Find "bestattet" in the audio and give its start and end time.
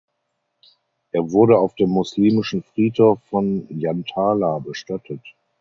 4.57-5.21